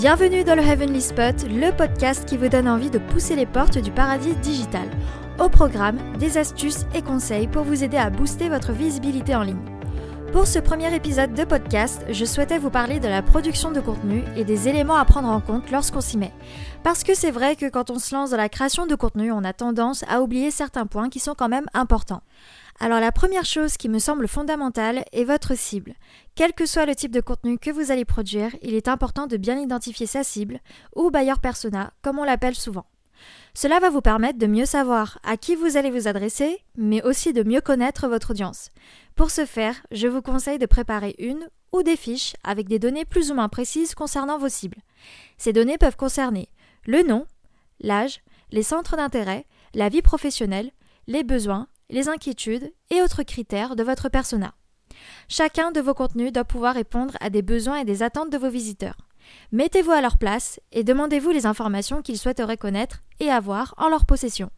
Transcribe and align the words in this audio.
Bienvenue 0.00 0.44
dans 0.44 0.54
le 0.54 0.62
Heavenly 0.62 1.00
Spot, 1.00 1.34
le 1.48 1.76
podcast 1.76 2.24
qui 2.24 2.36
vous 2.36 2.48
donne 2.48 2.68
envie 2.68 2.88
de 2.88 3.00
pousser 3.00 3.34
les 3.34 3.46
portes 3.46 3.78
du 3.78 3.90
paradis 3.90 4.36
digital. 4.36 4.88
Au 5.40 5.48
programme, 5.48 5.98
des 6.20 6.38
astuces 6.38 6.86
et 6.94 7.02
conseils 7.02 7.48
pour 7.48 7.64
vous 7.64 7.82
aider 7.82 7.96
à 7.96 8.08
booster 8.08 8.48
votre 8.48 8.70
visibilité 8.70 9.34
en 9.34 9.42
ligne. 9.42 9.58
Pour 10.32 10.46
ce 10.46 10.60
premier 10.60 10.94
épisode 10.94 11.34
de 11.34 11.42
podcast, 11.42 12.04
je 12.10 12.24
souhaitais 12.24 12.58
vous 12.58 12.70
parler 12.70 13.00
de 13.00 13.08
la 13.08 13.22
production 13.22 13.72
de 13.72 13.80
contenu 13.80 14.22
et 14.36 14.44
des 14.44 14.68
éléments 14.68 14.94
à 14.94 15.04
prendre 15.04 15.30
en 15.30 15.40
compte 15.40 15.68
lorsqu'on 15.72 16.00
s'y 16.00 16.16
met. 16.16 16.32
Parce 16.84 17.02
que 17.02 17.14
c'est 17.14 17.32
vrai 17.32 17.56
que 17.56 17.68
quand 17.68 17.90
on 17.90 17.98
se 17.98 18.14
lance 18.14 18.30
dans 18.30 18.36
la 18.36 18.48
création 18.48 18.86
de 18.86 18.94
contenu, 18.94 19.32
on 19.32 19.42
a 19.42 19.52
tendance 19.52 20.04
à 20.08 20.22
oublier 20.22 20.52
certains 20.52 20.86
points 20.86 21.08
qui 21.08 21.18
sont 21.18 21.34
quand 21.34 21.48
même 21.48 21.66
importants. 21.74 22.22
Alors 22.80 23.00
la 23.00 23.10
première 23.10 23.44
chose 23.44 23.76
qui 23.76 23.88
me 23.88 23.98
semble 23.98 24.28
fondamentale 24.28 25.04
est 25.12 25.24
votre 25.24 25.56
cible. 25.56 25.94
Quel 26.36 26.52
que 26.52 26.64
soit 26.64 26.86
le 26.86 26.94
type 26.94 27.10
de 27.10 27.20
contenu 27.20 27.58
que 27.58 27.70
vous 27.70 27.90
allez 27.90 28.04
produire, 28.04 28.54
il 28.62 28.74
est 28.74 28.86
important 28.86 29.26
de 29.26 29.36
bien 29.36 29.58
identifier 29.58 30.06
sa 30.06 30.22
cible, 30.22 30.60
ou 30.94 31.10
buyer 31.10 31.34
persona, 31.42 31.92
comme 32.02 32.20
on 32.20 32.24
l'appelle 32.24 32.54
souvent. 32.54 32.86
Cela 33.52 33.80
va 33.80 33.90
vous 33.90 34.00
permettre 34.00 34.38
de 34.38 34.46
mieux 34.46 34.64
savoir 34.64 35.18
à 35.24 35.36
qui 35.36 35.56
vous 35.56 35.76
allez 35.76 35.90
vous 35.90 36.06
adresser, 36.06 36.58
mais 36.76 37.02
aussi 37.02 37.32
de 37.32 37.42
mieux 37.42 37.60
connaître 37.60 38.06
votre 38.06 38.30
audience. 38.30 38.70
Pour 39.16 39.32
ce 39.32 39.44
faire, 39.44 39.74
je 39.90 40.06
vous 40.06 40.22
conseille 40.22 40.60
de 40.60 40.66
préparer 40.66 41.16
une 41.18 41.48
ou 41.72 41.82
des 41.82 41.96
fiches 41.96 42.34
avec 42.44 42.68
des 42.68 42.78
données 42.78 43.04
plus 43.04 43.32
ou 43.32 43.34
moins 43.34 43.48
précises 43.48 43.96
concernant 43.96 44.38
vos 44.38 44.48
cibles. 44.48 44.78
Ces 45.36 45.52
données 45.52 45.78
peuvent 45.78 45.96
concerner 45.96 46.48
le 46.86 47.02
nom, 47.02 47.26
l'âge, 47.80 48.20
les 48.52 48.62
centres 48.62 48.96
d'intérêt, 48.96 49.46
la 49.74 49.88
vie 49.88 50.00
professionnelle, 50.00 50.70
les 51.08 51.24
besoins, 51.24 51.66
les 51.90 52.08
inquiétudes 52.08 52.72
et 52.90 53.02
autres 53.02 53.22
critères 53.22 53.76
de 53.76 53.82
votre 53.82 54.08
persona. 54.08 54.54
Chacun 55.28 55.70
de 55.70 55.80
vos 55.80 55.94
contenus 55.94 56.32
doit 56.32 56.44
pouvoir 56.44 56.74
répondre 56.74 57.16
à 57.20 57.30
des 57.30 57.42
besoins 57.42 57.78
et 57.78 57.84
des 57.84 58.02
attentes 58.02 58.30
de 58.30 58.38
vos 58.38 58.50
visiteurs. 58.50 58.96
Mettez-vous 59.52 59.92
à 59.92 60.00
leur 60.00 60.18
place 60.18 60.60
et 60.72 60.84
demandez-vous 60.84 61.30
les 61.30 61.46
informations 61.46 62.02
qu'ils 62.02 62.18
souhaiteraient 62.18 62.56
connaître 62.56 63.02
et 63.20 63.30
avoir 63.30 63.74
en 63.76 63.88
leur 63.88 64.06
possession. 64.06 64.50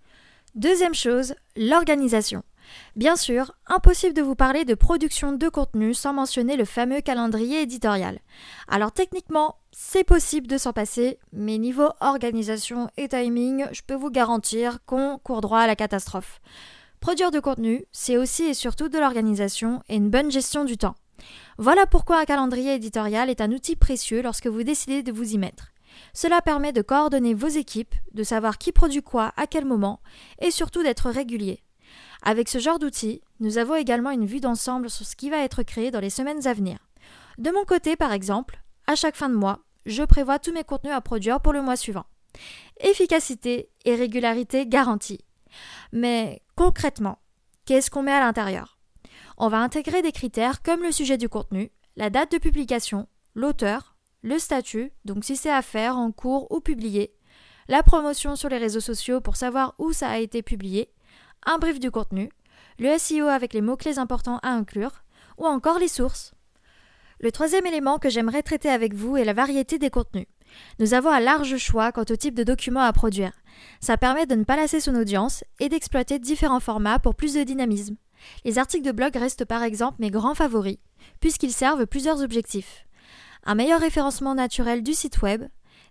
Deuxième 0.54 0.94
chose, 0.94 1.34
l'organisation. 1.56 2.42
Bien 2.96 3.16
sûr, 3.16 3.52
impossible 3.66 4.14
de 4.14 4.22
vous 4.22 4.34
parler 4.34 4.64
de 4.64 4.74
production 4.74 5.32
de 5.32 5.48
contenu 5.48 5.94
sans 5.94 6.12
mentionner 6.12 6.56
le 6.56 6.64
fameux 6.64 7.00
calendrier 7.00 7.62
éditorial. 7.62 8.20
Alors 8.68 8.92
techniquement, 8.92 9.56
c'est 9.72 10.04
possible 10.04 10.46
de 10.46 10.58
s'en 10.58 10.72
passer, 10.72 11.18
mais 11.32 11.58
niveau 11.58 11.88
organisation 12.00 12.88
et 12.96 13.08
timing, 13.08 13.66
je 13.72 13.82
peux 13.82 13.94
vous 13.94 14.10
garantir 14.10 14.78
qu'on 14.86 15.18
court 15.18 15.40
droit 15.40 15.60
à 15.60 15.66
la 15.66 15.76
catastrophe. 15.76 16.40
Produire 17.00 17.30
de 17.30 17.40
contenu, 17.40 17.86
c'est 17.92 18.18
aussi 18.18 18.42
et 18.44 18.54
surtout 18.54 18.90
de 18.90 18.98
l'organisation 18.98 19.82
et 19.88 19.96
une 19.96 20.10
bonne 20.10 20.30
gestion 20.30 20.66
du 20.66 20.76
temps. 20.76 20.94
Voilà 21.56 21.86
pourquoi 21.86 22.18
un 22.18 22.26
calendrier 22.26 22.74
éditorial 22.74 23.30
est 23.30 23.40
un 23.40 23.52
outil 23.52 23.74
précieux 23.74 24.20
lorsque 24.20 24.46
vous 24.46 24.62
décidez 24.62 25.02
de 25.02 25.10
vous 25.10 25.32
y 25.32 25.38
mettre. 25.38 25.72
Cela 26.12 26.42
permet 26.42 26.72
de 26.72 26.82
coordonner 26.82 27.32
vos 27.32 27.48
équipes, 27.48 27.94
de 28.12 28.22
savoir 28.22 28.58
qui 28.58 28.70
produit 28.70 29.02
quoi 29.02 29.32
à 29.38 29.46
quel 29.46 29.64
moment, 29.64 30.00
et 30.40 30.50
surtout 30.50 30.82
d'être 30.82 31.10
régulier. 31.10 31.62
Avec 32.22 32.50
ce 32.50 32.58
genre 32.58 32.78
d'outil, 32.78 33.22
nous 33.40 33.56
avons 33.56 33.76
également 33.76 34.10
une 34.10 34.26
vue 34.26 34.40
d'ensemble 34.40 34.90
sur 34.90 35.06
ce 35.06 35.16
qui 35.16 35.30
va 35.30 35.38
être 35.38 35.62
créé 35.62 35.90
dans 35.90 36.00
les 36.00 36.10
semaines 36.10 36.46
à 36.46 36.52
venir. 36.52 36.78
De 37.38 37.50
mon 37.50 37.64
côté, 37.64 37.96
par 37.96 38.12
exemple, 38.12 38.60
à 38.86 38.94
chaque 38.94 39.16
fin 39.16 39.30
de 39.30 39.34
mois, 39.34 39.60
je 39.86 40.02
prévois 40.02 40.38
tous 40.38 40.52
mes 40.52 40.64
contenus 40.64 40.92
à 40.92 41.00
produire 41.00 41.40
pour 41.40 41.54
le 41.54 41.62
mois 41.62 41.76
suivant. 41.76 42.04
Efficacité 42.78 43.70
et 43.86 43.94
régularité 43.94 44.66
garantie. 44.66 45.24
Mais 45.92 46.42
concrètement, 46.56 47.18
qu'est-ce 47.64 47.90
qu'on 47.90 48.02
met 48.02 48.12
à 48.12 48.20
l'intérieur? 48.20 48.78
On 49.36 49.48
va 49.48 49.58
intégrer 49.58 50.02
des 50.02 50.12
critères 50.12 50.62
comme 50.62 50.82
le 50.82 50.92
sujet 50.92 51.16
du 51.16 51.28
contenu, 51.28 51.70
la 51.96 52.10
date 52.10 52.32
de 52.32 52.38
publication, 52.38 53.08
l'auteur, 53.34 53.96
le 54.22 54.38
statut, 54.38 54.92
donc 55.04 55.24
si 55.24 55.36
c'est 55.36 55.50
à 55.50 55.62
faire, 55.62 55.96
en 55.96 56.12
cours 56.12 56.50
ou 56.50 56.60
publié, 56.60 57.14
la 57.68 57.82
promotion 57.82 58.36
sur 58.36 58.48
les 58.48 58.58
réseaux 58.58 58.80
sociaux 58.80 59.20
pour 59.20 59.36
savoir 59.36 59.74
où 59.78 59.92
ça 59.92 60.10
a 60.10 60.18
été 60.18 60.42
publié, 60.42 60.92
un 61.46 61.58
brief 61.58 61.80
du 61.80 61.90
contenu, 61.90 62.30
le 62.78 62.98
SEO 62.98 63.26
avec 63.26 63.54
les 63.54 63.60
mots-clés 63.60 63.98
importants 63.98 64.38
à 64.42 64.50
inclure, 64.50 65.04
ou 65.38 65.46
encore 65.46 65.78
les 65.78 65.88
sources. 65.88 66.34
Le 67.20 67.32
troisième 67.32 67.66
élément 67.66 67.98
que 67.98 68.10
j'aimerais 68.10 68.42
traiter 68.42 68.70
avec 68.70 68.94
vous 68.94 69.16
est 69.16 69.24
la 69.24 69.32
variété 69.32 69.78
des 69.78 69.90
contenus. 69.90 70.26
Nous 70.78 70.94
avons 70.94 71.10
un 71.10 71.20
large 71.20 71.56
choix 71.58 71.92
quant 71.92 72.04
au 72.08 72.16
type 72.16 72.34
de 72.34 72.44
documents 72.44 72.80
à 72.80 72.92
produire. 72.92 73.32
Ça 73.80 73.96
permet 73.96 74.26
de 74.26 74.34
ne 74.34 74.44
pas 74.44 74.56
lasser 74.56 74.80
son 74.80 74.94
audience 74.94 75.44
et 75.58 75.68
d'exploiter 75.68 76.18
différents 76.18 76.60
formats 76.60 76.98
pour 76.98 77.14
plus 77.14 77.34
de 77.34 77.42
dynamisme. 77.42 77.96
Les 78.44 78.58
articles 78.58 78.84
de 78.84 78.92
blog 78.92 79.16
restent 79.16 79.44
par 79.44 79.62
exemple 79.62 79.96
mes 80.00 80.10
grands 80.10 80.34
favoris, 80.34 80.78
puisqu'ils 81.20 81.52
servent 81.52 81.86
plusieurs 81.86 82.22
objectifs. 82.22 82.86
Un 83.44 83.54
meilleur 83.54 83.80
référencement 83.80 84.34
naturel 84.34 84.82
du 84.82 84.92
site 84.92 85.22
web, 85.22 85.44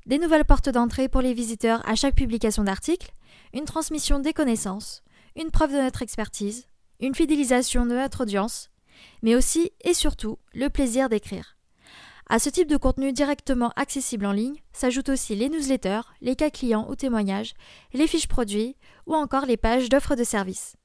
des 0.05 0.19
nouvelles 0.19 0.45
portes 0.45 0.69
d'entrée 0.69 1.09
pour 1.09 1.21
les 1.21 1.33
visiteurs 1.33 1.87
à 1.89 1.95
chaque 1.95 2.15
publication 2.15 2.63
d'article, 2.63 3.11
une 3.53 3.65
transmission 3.65 4.19
des 4.19 4.33
connaissances, 4.33 5.03
une 5.35 5.51
preuve 5.51 5.71
de 5.71 5.81
notre 5.81 6.01
expertise, 6.01 6.67
une 6.99 7.15
fidélisation 7.15 7.85
de 7.85 7.95
notre 7.95 8.21
audience, 8.21 8.69
mais 9.21 9.35
aussi 9.35 9.71
et 9.81 9.93
surtout 9.93 10.37
le 10.53 10.69
plaisir 10.69 11.09
d'écrire. 11.09 11.58
À 12.31 12.37
ce 12.37 12.49
type 12.49 12.67
de 12.67 12.77
contenu 12.77 13.11
directement 13.11 13.73
accessible 13.75 14.27
en 14.27 14.31
ligne 14.31 14.61
s'ajoutent 14.71 15.09
aussi 15.09 15.35
les 15.35 15.49
newsletters, 15.49 16.01
les 16.21 16.35
cas 16.35 16.51
clients 16.51 16.87
ou 16.87 16.95
témoignages, 16.95 17.55
les 17.91 18.05
fiches 18.05 18.27
produits 18.27 18.75
ou 19.07 19.15
encore 19.15 19.47
les 19.47 19.57
pages 19.57 19.89
d'offres 19.89 20.15
de 20.15 20.23
services. 20.23 20.75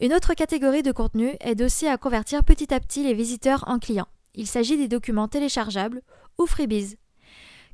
Une 0.00 0.12
autre 0.12 0.34
catégorie 0.34 0.82
de 0.82 0.90
contenu 0.90 1.36
aide 1.38 1.62
aussi 1.62 1.86
à 1.86 1.96
convertir 1.98 2.42
petit 2.42 2.74
à 2.74 2.80
petit 2.80 3.04
les 3.04 3.14
visiteurs 3.14 3.62
en 3.68 3.78
clients. 3.78 4.08
Il 4.34 4.48
s'agit 4.48 4.76
des 4.76 4.88
documents 4.88 5.28
téléchargeables 5.28 6.02
ou 6.36 6.46
freebies. 6.46 6.96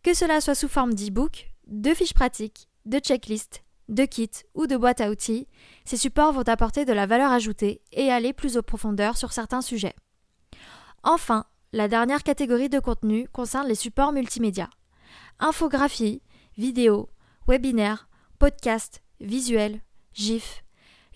Que 0.03 0.13
cela 0.13 0.43
soit 0.43 0.55
sous 0.55 0.69
forme 0.69 0.93
d'e-book, 0.93 1.49
de 1.67 1.95
fiches 1.95 2.15
pratiques, 2.15 2.69
de 2.85 2.99
checklists, 2.99 3.65
de 3.89 4.05
kits 4.05 4.45
ou 4.55 4.67
de 4.67 4.77
boîtes 4.77 5.01
à 5.01 5.11
outils, 5.11 5.49
ces 5.87 5.97
supports 5.97 6.33
vont 6.33 6.43
apporter 6.43 6.85
de 6.85 6.93
la 6.93 7.07
valeur 7.07 7.33
ajoutée 7.33 7.81
et 7.93 8.11
aller 8.11 8.35
plus 8.35 8.59
en 8.59 8.63
profondeur 8.63 9.17
sur 9.17 9.33
certains 9.33 9.63
sujets. 9.63 9.95
Enfin, 11.03 11.47
la 11.77 11.89
dernière 11.89 12.23
catégorie 12.23 12.71
de 12.71 12.79
contenu 12.79 13.29
concerne 13.33 13.69
les 13.69 13.75
supports 13.75 14.11
multimédia. 14.11 14.71
Infographie, 15.41 16.23
vidéo, 16.57 17.11
webinaire, 17.47 18.09
podcast, 18.39 19.03
visuel, 19.21 19.83
GIF. 20.15 20.65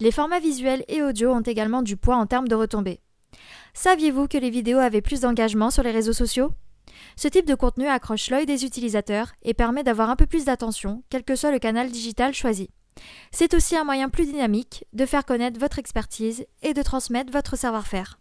Les 0.01 0.11
formats 0.11 0.39
visuels 0.39 0.85
et 0.89 1.03
audio 1.03 1.33
ont 1.33 1.41
également 1.41 1.81
du 1.81 1.97
poids 1.97 2.17
en 2.17 2.27
termes 2.27 2.47
de 2.47 2.55
retombées. 2.55 3.01
Saviez-vous 3.73 4.29
que 4.29 4.37
les 4.37 4.51
vidéos 4.51 4.79
avaient 4.79 5.01
plus 5.01 5.21
d'engagement 5.21 5.71
sur 5.71 5.83
les 5.83 5.93
réseaux 5.93 6.13
sociaux? 6.13 6.53
Ce 7.17 7.29
type 7.29 7.47
de 7.47 7.55
contenu 7.55 7.87
accroche 7.87 8.29
l'œil 8.29 8.45
des 8.45 8.67
utilisateurs 8.67 9.33
et 9.43 9.55
permet 9.55 9.83
d'avoir 9.83 10.11
un 10.11 10.17
peu 10.17 10.27
plus 10.27 10.45
d'attention, 10.45 11.03
quel 11.09 11.25
que 11.25 11.37
soit 11.37 11.53
le 11.53 11.59
canal 11.59 11.91
digital 11.91 12.35
choisi. 12.35 12.69
C'est 13.33 13.55
aussi 13.55 13.79
un 13.79 13.85
moyen 13.85 14.11
plus 14.11 14.27
dynamique 14.27 14.85
de 14.93 15.07
faire 15.07 15.25
connaître 15.25 15.59
votre 15.59 15.79
expertise 15.79 16.45
et 16.61 16.75
de 16.75 16.83
transmettre 16.83 17.33
votre 17.33 17.57
savoir-faire. 17.57 18.21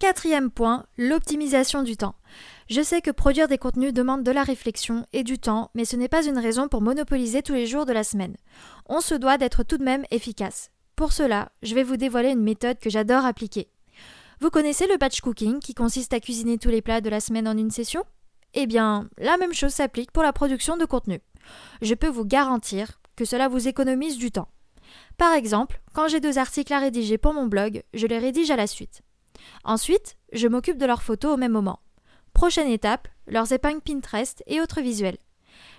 Quatrième 0.00 0.50
point, 0.50 0.84
l'optimisation 0.98 1.82
du 1.82 1.96
temps. 1.96 2.16
Je 2.68 2.82
sais 2.82 3.00
que 3.00 3.12
produire 3.12 3.46
des 3.46 3.58
contenus 3.58 3.92
demande 3.92 4.24
de 4.24 4.32
la 4.32 4.42
réflexion 4.42 5.06
et 5.12 5.22
du 5.22 5.38
temps, 5.38 5.70
mais 5.74 5.84
ce 5.84 5.94
n'est 5.96 6.08
pas 6.08 6.26
une 6.26 6.38
raison 6.38 6.66
pour 6.68 6.82
monopoliser 6.82 7.42
tous 7.42 7.52
les 7.52 7.66
jours 7.66 7.86
de 7.86 7.92
la 7.92 8.02
semaine. 8.02 8.36
On 8.86 9.00
se 9.00 9.14
doit 9.14 9.38
d'être 9.38 9.62
tout 9.62 9.78
de 9.78 9.84
même 9.84 10.04
efficace. 10.10 10.70
Pour 10.96 11.12
cela, 11.12 11.52
je 11.62 11.74
vais 11.74 11.84
vous 11.84 11.96
dévoiler 11.96 12.30
une 12.30 12.42
méthode 12.42 12.80
que 12.80 12.90
j'adore 12.90 13.24
appliquer. 13.24 13.68
Vous 14.40 14.50
connaissez 14.50 14.86
le 14.88 14.96
batch 14.96 15.20
cooking 15.20 15.60
qui 15.60 15.74
consiste 15.74 16.12
à 16.12 16.20
cuisiner 16.20 16.58
tous 16.58 16.70
les 16.70 16.82
plats 16.82 17.00
de 17.00 17.08
la 17.08 17.20
semaine 17.20 17.46
en 17.46 17.56
une 17.56 17.70
session? 17.70 18.04
Eh 18.54 18.66
bien, 18.66 19.08
la 19.18 19.36
même 19.36 19.54
chose 19.54 19.72
s'applique 19.72 20.10
pour 20.10 20.24
la 20.24 20.32
production 20.32 20.76
de 20.76 20.84
contenu. 20.84 21.20
Je 21.82 21.94
peux 21.94 22.08
vous 22.08 22.24
garantir 22.24 23.00
que 23.14 23.24
cela 23.24 23.48
vous 23.48 23.68
économise 23.68 24.18
du 24.18 24.32
temps. 24.32 24.48
Par 25.16 25.32
exemple, 25.34 25.80
quand 25.92 26.08
j'ai 26.08 26.20
deux 26.20 26.38
articles 26.38 26.72
à 26.72 26.80
rédiger 26.80 27.16
pour 27.16 27.32
mon 27.32 27.46
blog, 27.46 27.84
je 27.94 28.06
les 28.06 28.18
rédige 28.18 28.50
à 28.50 28.56
la 28.56 28.66
suite. 28.66 29.02
Ensuite, 29.64 30.16
je 30.32 30.48
m'occupe 30.48 30.78
de 30.78 30.86
leurs 30.86 31.02
photos 31.02 31.34
au 31.34 31.36
même 31.36 31.52
moment. 31.52 31.80
Prochaine 32.32 32.68
étape, 32.68 33.08
leurs 33.26 33.52
épingles 33.52 33.80
Pinterest 33.80 34.42
et 34.46 34.60
autres 34.60 34.80
visuels. 34.80 35.18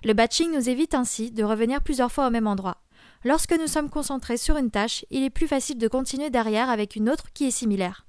Le 0.04 0.14
batching 0.14 0.54
nous 0.54 0.70
évite 0.70 0.94
ainsi 0.94 1.32
de 1.32 1.44
revenir 1.44 1.82
plusieurs 1.82 2.12
fois 2.12 2.28
au 2.28 2.30
même 2.30 2.48
endroit. 2.48 2.78
Lorsque 3.24 3.54
nous 3.54 3.68
sommes 3.68 3.90
concentrés 3.90 4.38
sur 4.38 4.58
une 4.58 4.72
tâche, 4.72 5.06
il 5.10 5.24
est 5.24 5.30
plus 5.30 5.48
facile 5.48 5.78
de 5.78 5.88
continuer 5.88 6.30
derrière 6.30 6.70
avec 6.70 6.96
une 6.96 7.10
autre 7.10 7.34
qui 7.34 7.46
est 7.46 7.52
similaire. 7.52 8.06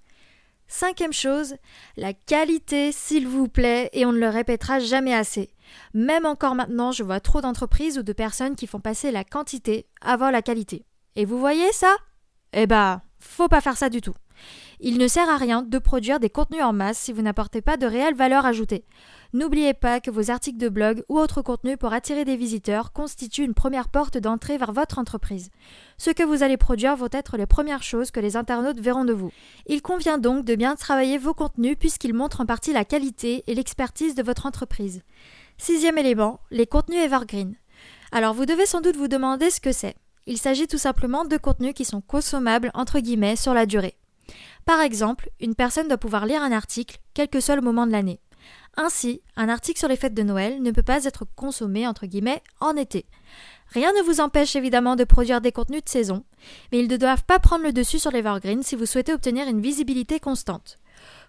Cinquième 0.69 1.13
chose, 1.13 1.55
la 1.97 2.13
qualité, 2.13 2.91
s'il 2.93 3.29
vous 3.29 3.49
plaît, 3.49 3.89
et 3.93 4.05
on 4.05 4.13
ne 4.13 4.19
le 4.19 4.29
répétera 4.29 4.81
jamais 4.81 5.15
assez. 5.15 5.51
Même 5.95 6.27
encore 6.27 6.55
maintenant, 6.55 6.93
je 6.93 7.05
vois 7.05 7.21
trop 7.21 7.41
d'entreprises 7.41 7.99
ou 7.99 8.03
de 8.03 8.13
personnes 8.13 8.57
qui 8.57 8.67
font 8.67 8.81
passer 8.81 9.11
la 9.11 9.25
quantité 9.25 9.87
avant 10.01 10.31
la 10.31 10.43
qualité. 10.43 10.85
Et 11.15 11.25
vous 11.25 11.39
voyez 11.39 11.73
ça? 11.73 11.97
Eh 12.53 12.67
bah, 12.67 13.03
faut 13.19 13.49
pas 13.49 13.61
faire 13.61 13.77
ça 13.77 13.89
du 13.89 14.01
tout. 14.01 14.15
Il 14.81 14.99
ne 14.99 15.09
sert 15.09 15.29
à 15.29 15.37
rien 15.37 15.63
de 15.63 15.79
produire 15.79 16.21
des 16.21 16.31
contenus 16.31 16.63
en 16.63 16.73
masse 16.73 16.99
si 16.99 17.13
vous 17.13 17.23
n'apportez 17.23 17.61
pas 17.61 17.77
de 17.77 17.87
réelle 17.87 18.15
valeur 18.15 18.45
ajoutée. 18.45 18.85
N'oubliez 19.33 19.75
pas 19.75 20.01
que 20.01 20.11
vos 20.11 20.31
articles 20.31 20.59
de 20.59 20.69
blog 20.69 21.03
ou 21.09 21.19
autres 21.19 21.43
contenus 21.43 21.77
pour 21.79 21.93
attirer 21.93 22.25
des 22.25 22.37
visiteurs 22.37 22.93
constituent 22.93 23.45
une 23.45 23.55
première 23.55 23.89
porte 23.89 24.19
d'entrée 24.19 24.59
vers 24.59 24.73
votre 24.73 24.99
entreprise. 24.99 25.51
Ce 25.99 26.11
que 26.11 26.23
vous 26.23 26.43
allez 26.43 26.57
produire 26.57 26.97
vont 26.97 27.09
être 27.11 27.37
les 27.37 27.47
premières 27.47 27.83
choses 27.83 28.11
que 28.11 28.21
les 28.21 28.37
internautes 28.37 28.81
verront 28.81 29.05
de 29.05 29.13
vous. 29.13 29.33
Il 29.67 29.83
convient 29.83 30.19
donc 30.19 30.45
de 30.45 30.55
bien 30.55 30.77
travailler 30.77 31.19
vos 31.19 31.35
contenus 31.35 31.77
puisqu'ils 31.79 32.15
montrent 32.15 32.41
en 32.41 32.47
partie 32.47 32.73
la 32.73 32.85
qualité 32.85 33.45
et 33.47 33.55
l'expertise 33.55 34.15
de 34.15 34.23
votre 34.23 34.47
entreprise. 34.47 35.03
Sixième 35.59 35.99
élément, 35.99 36.41
les 36.51 36.67
contenus 36.67 37.03
evergreen. 37.03 37.57
Alors 38.13 38.35
vous 38.35 38.47
devez 38.47 38.67
sans 38.67 38.81
doute 38.81 38.97
vous 38.97 39.09
demander 39.09 39.51
ce 39.51 39.61
que 39.61 39.73
c'est. 39.73 39.97
Il 40.27 40.39
s'agit 40.39 40.67
tout 40.67 40.79
simplement 40.79 41.25
de 41.25 41.37
contenus 41.37 41.75
qui 41.75 41.85
sont 41.85 42.01
consommables 42.01 42.71
entre 42.75 43.01
guillemets 43.01 43.37
sur 43.37 43.55
la 43.55 43.67
durée. 43.67 43.97
Par 44.67 44.81
exemple, 44.81 45.31
une 45.41 45.55
personne 45.55 45.87
doit 45.87 45.97
pouvoir 45.97 46.27
lire 46.27 46.43
un 46.43 46.51
article 46.51 46.99
quel 47.15 47.29
que 47.29 47.41
soit 47.41 47.55
le 47.55 47.63
moment 47.63 47.87
de 47.87 47.93
l'année. 47.93 48.21
Ainsi, 48.77 49.23
un 49.37 49.49
article 49.49 49.79
sur 49.79 49.89
les 49.89 49.97
fêtes 49.97 50.13
de 50.13 50.25
Noël 50.25 50.61
ne 50.61 50.73
peut 50.73 50.83
pas 50.83 51.05
être 51.05 51.25
consommé 51.37 51.87
entre 51.87 52.07
guillemets 52.07 52.43
en 52.61 52.77
été. 52.77 53.07
Rien 53.69 53.93
ne 53.93 54.03
vous 54.03 54.21
empêche 54.21 54.57
évidemment 54.57 54.97
de 54.97 55.05
produire 55.05 55.41
des 55.41 55.53
contenus 55.53 55.85
de 55.85 55.89
saison, 55.89 56.25
mais 56.71 56.81
ils 56.81 56.91
ne 56.91 56.97
doivent 56.97 57.25
pas 57.25 57.39
prendre 57.39 57.65
le 57.65 57.73
dessus 57.73 58.01
sur 58.01 58.11
l'Evergreen 58.11 58.65
si 58.65 58.75
vous 58.75 58.87
souhaitez 58.87 59.13
obtenir 59.13 59.47
une 59.49 59.63
visibilité 59.63 60.19
constante. 60.19 60.79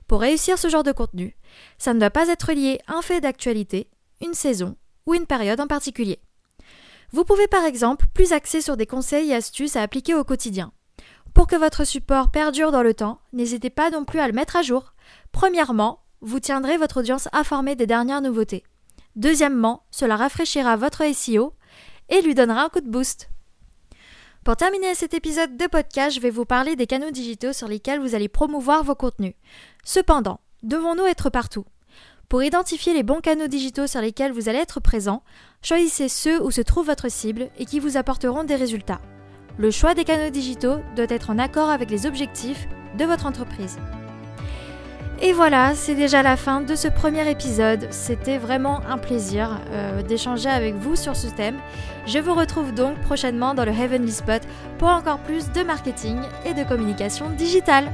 Pour 0.07 0.21
réussir 0.21 0.57
ce 0.57 0.67
genre 0.67 0.83
de 0.83 0.91
contenu, 0.91 1.37
ça 1.77 1.93
ne 1.93 1.99
doit 1.99 2.09
pas 2.09 2.29
être 2.29 2.53
lié 2.53 2.79
à 2.87 2.95
un 2.95 3.01
fait 3.03 3.21
d'actualité, 3.21 3.87
une 4.19 4.33
saison 4.33 4.75
ou 5.05 5.13
une 5.13 5.27
période 5.27 5.61
en 5.61 5.67
particulier. 5.67 6.19
Vous 7.11 7.23
pouvez 7.23 7.47
par 7.47 7.65
exemple 7.65 8.07
plus 8.15 8.33
axer 8.33 8.61
sur 8.61 8.77
des 8.77 8.87
conseils 8.87 9.29
et 9.29 9.35
astuces 9.35 9.75
à 9.75 9.83
appliquer 9.83 10.15
au 10.15 10.23
quotidien. 10.23 10.73
Pour 11.37 11.45
que 11.45 11.55
votre 11.55 11.85
support 11.85 12.31
perdure 12.31 12.71
dans 12.71 12.81
le 12.81 12.95
temps, 12.95 13.19
n'hésitez 13.31 13.69
pas 13.69 13.91
non 13.91 14.05
plus 14.05 14.19
à 14.19 14.25
le 14.25 14.33
mettre 14.33 14.55
à 14.55 14.63
jour. 14.63 14.95
Premièrement, 15.31 15.99
vous 16.21 16.39
tiendrez 16.39 16.77
votre 16.77 17.01
audience 17.01 17.29
informée 17.31 17.75
des 17.75 17.85
dernières 17.85 18.23
nouveautés. 18.23 18.63
Deuxièmement, 19.15 19.83
cela 19.91 20.15
rafraîchira 20.15 20.77
votre 20.77 21.03
SEO 21.13 21.53
et 22.09 22.23
lui 22.23 22.33
donnera 22.33 22.63
un 22.63 22.69
coup 22.69 22.81
de 22.81 22.89
boost. 22.89 23.29
Pour 24.43 24.55
terminer 24.55 24.95
cet 24.95 25.13
épisode 25.13 25.57
de 25.57 25.67
podcast, 25.67 26.15
je 26.15 26.21
vais 26.21 26.31
vous 26.31 26.45
parler 26.45 26.75
des 26.75 26.87
canaux 26.87 27.11
digitaux 27.11 27.53
sur 27.53 27.67
lesquels 27.67 27.99
vous 27.99 28.15
allez 28.15 28.29
promouvoir 28.29 28.83
vos 28.83 28.95
contenus. 28.95 29.35
Cependant, 29.83 30.39
devons-nous 30.63 31.05
être 31.05 31.29
partout? 31.29 31.65
Pour 32.29 32.41
identifier 32.41 32.95
les 32.95 33.03
bons 33.03 33.21
canaux 33.21 33.47
digitaux 33.47 33.85
sur 33.85 34.01
lesquels 34.01 34.31
vous 34.31 34.49
allez 34.49 34.57
être 34.57 34.79
présent, 34.79 35.21
choisissez 35.61 36.09
ceux 36.09 36.41
où 36.43 36.49
se 36.49 36.61
trouve 36.61 36.87
votre 36.87 37.11
cible 37.11 37.51
et 37.59 37.67
qui 37.67 37.79
vous 37.79 37.95
apporteront 37.95 38.43
des 38.43 38.55
résultats. 38.55 39.01
Le 39.59 39.71
choix 39.71 39.95
des 39.95 40.03
canaux 40.03 40.29
digitaux 40.29 40.81
doit 40.95 41.07
être 41.09 41.31
en 41.31 41.39
accord 41.39 41.69
avec 41.69 41.89
les 41.89 42.05
objectifs 42.05 42.67
de 42.95 43.05
votre 43.05 43.25
entreprise. 43.25 43.79
Et 45.19 45.33
voilà, 45.33 45.73
c'est 45.73 45.95
déjà 45.95 46.21
la 46.21 46.37
fin 46.37 46.61
de 46.61 46.75
ce 46.75 46.87
premier 46.87 47.27
épisode. 47.27 47.87
C'était 47.89 48.37
vraiment 48.37 48.81
un 48.87 48.99
plaisir 48.99 49.59
euh, 49.71 50.03
d'échanger 50.03 50.49
avec 50.49 50.75
vous 50.75 50.95
sur 50.95 51.15
ce 51.15 51.25
thème. 51.25 51.57
Je 52.05 52.19
vous 52.19 52.35
retrouve 52.35 52.71
donc 52.71 52.99
prochainement 53.01 53.55
dans 53.55 53.65
le 53.65 53.71
Heavenly 53.71 54.11
Spot 54.11 54.43
pour 54.77 54.89
encore 54.89 55.17
plus 55.17 55.51
de 55.51 55.63
marketing 55.63 56.19
et 56.45 56.53
de 56.53 56.63
communication 56.63 57.31
digitale. 57.31 57.91